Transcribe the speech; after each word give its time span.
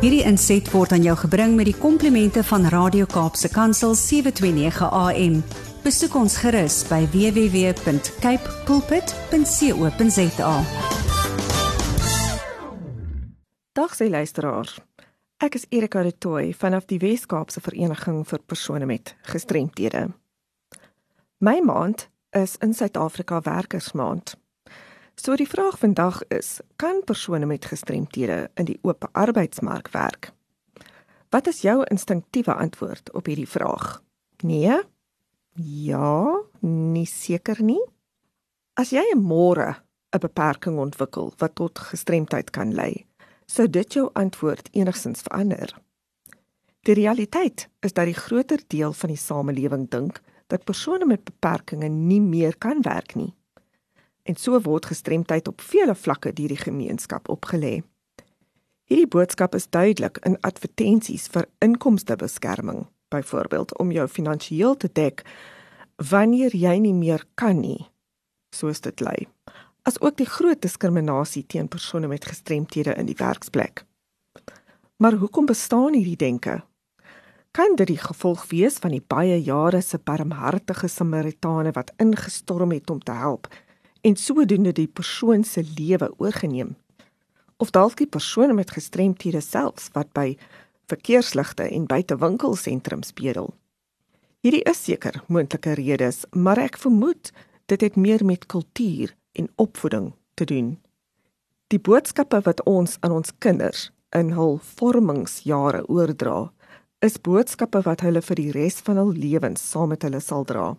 Hierdie 0.00 0.22
inset 0.24 0.64
word 0.72 0.94
aan 0.96 1.02
jou 1.04 1.12
gebring 1.26 1.58
met 1.58 1.66
die 1.68 1.76
komplimente 1.76 2.40
van 2.48 2.62
Radio 2.72 3.04
Kaapse 3.04 3.50
Kansel 3.52 3.92
729 3.92 4.86
AM. 4.96 5.34
Besoek 5.84 6.16
ons 6.16 6.38
gerus 6.40 6.78
by 6.88 7.02
www.cape 7.12 8.54
pulpit.co.za. 8.64 10.54
Dag 13.76 13.92
sy 13.92 14.08
luisteraars. 14.08 14.78
Ek 15.36 15.60
is 15.60 15.68
Erika 15.68 16.00
de 16.08 16.16
Tooy 16.16 16.56
vanaf 16.56 16.88
die 16.88 17.02
Wes-Kaapse 17.04 17.60
Vereniging 17.60 18.24
vir 18.24 18.40
persone 18.48 18.88
met 18.88 19.12
gestremthede. 19.28 20.08
My 21.44 21.60
maand 21.60 22.08
is 22.32 22.56
in 22.64 22.72
Suid-Afrika 22.72 23.44
Werkersmaand. 23.44 24.39
So 25.20 25.36
die 25.36 25.48
vraag 25.48 25.76
vandag 25.78 26.22
is: 26.32 26.60
kan 26.80 27.02
persone 27.04 27.46
met 27.46 27.64
gestremthede 27.68 28.50
in 28.54 28.64
die 28.64 28.78
oop 28.82 29.04
arbeidsmark 29.12 29.90
werk? 29.92 30.30
Wat 31.28 31.46
is 31.46 31.60
jou 31.60 31.82
instinktiewe 31.92 32.54
antwoord 32.54 33.12
op 33.12 33.26
hierdie 33.28 33.48
vraag? 33.48 34.00
Nee? 34.40 34.78
Ja, 35.60 36.40
nie 36.64 37.04
seker 37.04 37.60
nie. 37.62 37.82
As 38.80 38.94
jy 38.96 39.04
môre 39.14 39.76
'n 40.16 40.20
beperking 40.24 40.78
ontwikkel 40.78 41.34
wat 41.36 41.54
tot 41.54 41.78
gestremdheid 41.78 42.50
kan 42.50 42.72
lei, 42.74 43.04
sou 43.46 43.68
dit 43.68 43.92
jou 43.92 44.08
antwoord 44.12 44.72
enigsins 44.72 45.20
verander. 45.20 45.76
Die 46.82 46.94
realiteit 46.94 47.68
is 47.80 47.92
dat 47.92 48.06
die 48.06 48.16
groter 48.16 48.60
deel 48.66 48.92
van 48.92 49.08
die 49.08 49.20
samelewing 49.20 49.88
dink 49.90 50.22
dat 50.46 50.64
persone 50.64 51.04
met 51.04 51.24
beperkings 51.24 51.88
nie 51.88 52.20
meer 52.20 52.56
kan 52.56 52.80
werk 52.82 53.14
nie 53.14 53.34
en 54.30 54.38
so 54.38 54.58
word 54.62 54.86
gestremdheid 54.90 55.48
op 55.50 55.60
vele 55.60 55.94
vlakke 55.94 56.32
deur 56.32 56.52
die 56.54 56.60
gemeenskap 56.60 57.28
opgelê. 57.32 57.80
Hierdie 58.90 59.10
boodskap 59.10 59.54
is 59.54 59.68
duidelik 59.70 60.18
in 60.26 60.38
advertensies 60.46 61.28
vir 61.34 61.48
inkomstebeskerming, 61.62 62.86
byvoorbeeld 63.10 63.76
om 63.78 63.92
jou 63.94 64.06
finansiëel 64.08 64.76
te 64.82 64.90
dek 64.92 65.24
wanneer 66.10 66.54
jy 66.56 66.78
nie 66.80 66.94
meer 66.96 67.26
kan 67.38 67.60
nie, 67.60 67.90
soos 68.56 68.80
dit 68.80 69.02
lei. 69.04 69.28
As 69.84 70.00
ook 70.00 70.16
die 70.16 70.28
groot 70.28 70.60
diskriminasie 70.62 71.44
teen 71.46 71.68
persone 71.68 72.08
met 72.08 72.24
gestremthede 72.24 72.94
in 72.96 73.06
die 73.06 73.18
werksplek. 73.18 73.84
Maar 75.00 75.18
hoekom 75.20 75.46
bestaan 75.46 75.94
hierdie 75.94 76.16
denke? 76.16 76.60
Kan 77.56 77.76
dit 77.76 77.88
die 77.92 78.00
gevolg 78.00 78.46
wees 78.50 78.78
van 78.78 78.94
die 78.94 79.02
baie 79.02 79.38
jare 79.42 79.80
se 79.82 79.98
barmhartige 79.98 80.88
Samaritane 80.88 81.72
wat 81.76 81.92
ingestorm 81.98 82.72
het 82.72 82.90
om 82.90 83.00
te 83.00 83.12
help 83.12 83.48
en 84.00 84.16
sodoende 84.16 84.72
die 84.72 84.88
persoon 84.88 85.44
se 85.44 85.64
lewe 85.76 86.10
oorgeneem. 86.18 86.76
Of 87.56 87.70
dalk 87.70 87.96
die 88.00 88.08
persone 88.08 88.54
met 88.56 88.70
gestremthede 88.70 89.40
selfs 89.44 89.90
wat 89.92 90.12
by 90.16 90.36
verkeersligte 90.90 91.68
en 91.68 91.86
buite 91.86 92.16
winkelsentrums 92.18 93.12
bedel. 93.12 93.52
Hierdie 94.40 94.64
is 94.64 94.84
seker 94.84 95.20
moontlike 95.28 95.74
redes, 95.76 96.24
maar 96.32 96.58
ek 96.58 96.78
vermoed 96.80 97.32
dit 97.68 97.80
het 97.84 97.96
meer 97.96 98.24
met 98.24 98.46
kultuur 98.48 99.12
en 99.36 99.50
opvoeding 99.60 100.12
te 100.34 100.44
doen. 100.48 100.78
Die 101.70 101.78
boodskappe 101.78 102.40
wat 102.46 102.62
ons 102.66 102.96
aan 103.04 103.12
ons 103.14 103.34
kinders 103.38 103.90
in 104.16 104.32
hul 104.34 104.56
vormingsjare 104.78 105.84
oordra, 105.86 106.48
is 107.04 107.20
boodskappe 107.20 107.84
wat 107.86 108.02
hulle 108.04 108.22
vir 108.24 108.40
die 108.40 108.50
res 108.56 108.80
van 108.86 108.98
hul 109.00 109.12
lewens 109.14 109.62
saam 109.70 109.92
met 109.94 110.02
hulle 110.08 110.20
sal 110.24 110.48
dra. 110.48 110.72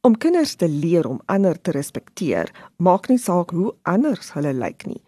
Om 0.00 0.16
kinders 0.16 0.54
te 0.54 0.68
leer 0.68 1.04
om 1.06 1.20
ander 1.28 1.58
te 1.60 1.74
respekteer, 1.76 2.48
maak 2.76 3.10
nie 3.10 3.18
saak 3.20 3.50
hoe 3.52 3.74
anders 3.84 4.30
hulle 4.32 4.54
lyk 4.56 4.86
nie. 4.88 5.02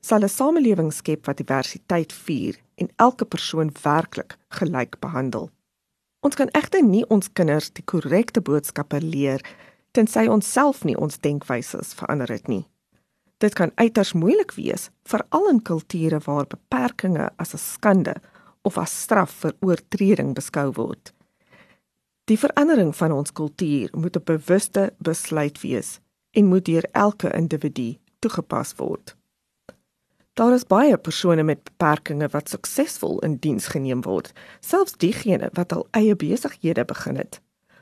Sal 0.00 0.22
'n 0.22 0.28
samelewing 0.28 0.92
skep 0.92 1.26
wat 1.26 1.36
diversiteit 1.36 2.12
vier 2.12 2.54
en 2.76 2.88
elke 2.96 3.24
persoon 3.24 3.70
werklik 3.82 4.36
gelyk 4.48 5.00
behandel. 5.00 5.50
Ons 6.20 6.34
kan 6.34 6.48
egter 6.52 6.82
nie 6.82 7.04
ons 7.08 7.32
kinders 7.32 7.70
die 7.70 7.82
korrekte 7.82 8.40
boodskappe 8.40 9.00
leer 9.00 9.40
tensy 9.90 10.26
ons 10.28 10.52
self 10.52 10.84
nie 10.84 10.96
ons 10.96 11.18
denkwyse 11.18 11.78
verander 11.82 12.30
het 12.30 12.48
nie. 12.48 12.68
Dit 13.38 13.54
kan 13.54 13.72
uiters 13.74 14.12
moeilik 14.12 14.52
wees, 14.52 14.90
veral 15.04 15.48
in 15.48 15.62
kulture 15.62 16.20
waar 16.24 16.46
beperkings 16.46 17.30
as 17.36 17.54
'n 17.54 17.58
skande 17.58 18.14
of 18.62 18.78
as 18.78 19.02
straf 19.02 19.30
vir 19.30 19.52
oortreding 19.60 20.34
beskou 20.34 20.70
word. 20.72 21.12
Die 22.30 22.38
verandering 22.38 22.96
van 22.96 23.12
ons 23.12 23.32
kultuur 23.32 23.90
moet 23.98 24.16
'n 24.16 24.24
bewuste 24.24 24.92
besluit 24.98 25.60
wees 25.60 26.00
en 26.30 26.46
moet 26.46 26.64
deur 26.64 26.84
elke 26.92 27.32
individu 27.32 27.98
toegepas 28.18 28.74
word. 28.76 29.16
Daar 30.32 30.52
is 30.52 30.66
baie 30.66 30.96
persone 30.96 31.42
met 31.42 31.64
beperkings 31.64 32.32
wat 32.32 32.48
suksesvol 32.48 33.18
in 33.18 33.36
diens 33.36 33.66
geneem 33.66 34.02
word, 34.02 34.32
selfs 34.60 34.96
diegene 34.96 35.50
wat 35.52 35.72
al 35.72 35.86
eie 35.90 36.16
besighede 36.16 36.84
begin 36.84 37.16
het. 37.16 37.40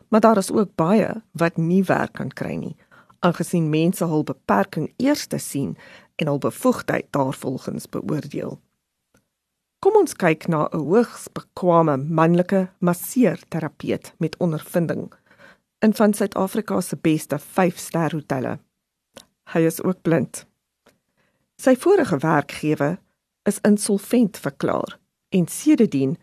Maar 0.08 0.20
daar 0.20 0.36
is 0.36 0.50
ook 0.50 0.74
baie 0.74 1.22
wat 1.32 1.56
nie 1.56 1.84
werk 1.84 2.12
kan 2.12 2.28
kry 2.28 2.54
nie, 2.54 2.76
aangesien 3.18 3.68
mense 3.70 4.04
hul 4.04 4.24
beperking 4.24 4.92
eers 4.96 5.26
te 5.26 5.38
sien 5.38 5.76
en 6.16 6.26
hul 6.26 6.38
bevoegdheid 6.38 7.06
daarvolgens 7.10 7.88
beoordeel. 7.88 8.58
Kom 9.80 9.94
ons 9.96 10.12
kyk 10.12 10.44
na 10.52 10.68
'n 10.68 10.82
hoogs 10.92 11.22
bekwame 11.32 11.96
manlike 11.96 12.68
masseerterapeut 12.84 14.12
met 14.18 14.36
ondervinding 14.36 15.12
in 15.78 15.94
van 15.94 16.12
Suid-Afrika 16.12 16.80
se 16.80 16.96
beste 16.96 17.38
5-ster 17.38 18.12
hotelle. 18.12 18.58
Hy 19.52 19.60
is 19.60 19.82
ook 19.82 20.02
blind. 20.02 20.44
Sy 21.56 21.76
vorige 21.76 22.19
werkgewer 22.19 22.98
is 23.48 23.60
insolvent 23.62 24.36
verklaar 24.36 24.98
en 25.28 25.48
sedertdien 25.48 26.19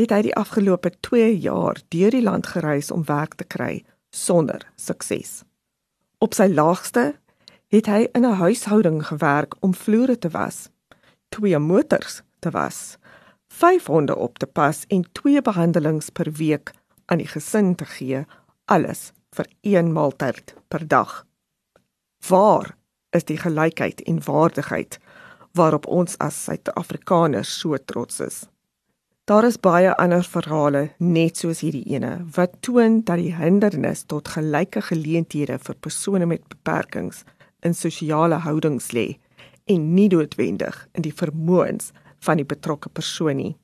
het 0.00 0.10
hy 0.10 0.22
die 0.22 0.34
afgelope 0.36 0.90
2 1.00 1.38
jaar 1.38 1.76
deur 1.88 2.10
die 2.10 2.24
land 2.24 2.46
gereis 2.46 2.90
om 2.90 3.04
werk 3.04 3.34
te 3.34 3.44
kry 3.44 3.84
sonder 4.10 4.64
sukses. 4.76 5.44
Op 6.18 6.32
sy 6.32 6.48
laagste 6.48 7.20
het 7.68 7.86
hy 7.86 8.08
in 8.12 8.24
'n 8.24 8.40
huishouding 8.40 9.06
gewerk 9.06 9.54
om 9.60 9.74
vloere 9.74 10.18
te 10.18 10.28
was, 10.28 10.70
twee 11.28 11.58
motors 11.58 12.22
te 12.42 12.50
was 12.50 12.96
5 13.52 13.86
honde 13.86 14.16
op 14.16 14.38
te 14.38 14.46
pas 14.46 14.84
en 14.88 15.04
2 15.12 15.42
behandelings 15.42 16.10
per 16.10 16.32
week 16.32 16.72
aan 17.06 17.20
die 17.22 17.28
gesin 17.28 17.74
te 17.74 17.84
gee, 17.84 18.24
alles 18.64 19.10
vir 19.36 19.48
een 19.60 19.92
maaltyd 19.92 20.54
per 20.68 20.88
dag. 20.88 21.26
Waar 22.28 22.74
is 23.10 23.24
die 23.28 23.36
gelykheid 23.36 24.02
en 24.08 24.22
waardigheid 24.24 24.98
waarop 25.52 25.86
ons 25.86 26.16
as 26.18 26.44
Suid-Afrikaners 26.44 27.58
so 27.60 27.76
trots 27.76 28.20
is? 28.20 28.42
Daar 29.24 29.44
is 29.44 29.60
baie 29.60 29.92
ander 30.02 30.24
verhale 30.24 30.88
net 30.98 31.38
soos 31.38 31.60
hierdie 31.62 31.84
ene 31.94 32.14
wat 32.34 32.56
toon 32.66 33.02
dat 33.06 33.20
die 33.20 33.34
hindernis 33.36 34.02
tot 34.10 34.32
gelyke 34.34 34.82
geleenthede 34.82 35.60
vir 35.62 35.78
persone 35.78 36.26
met 36.26 36.48
beperkings 36.48 37.22
in 37.62 37.74
sosiale 37.74 38.40
houdings 38.42 38.90
lê 38.96 39.12
en 39.70 39.92
nie 39.94 40.08
noodwendig 40.10 40.80
in 40.98 41.06
die 41.06 41.14
vermoëns 41.14 41.92
van 42.22 42.40
die 42.40 42.46
betrokke 42.48 42.88
persoon 42.88 43.36
nie. 43.36 43.54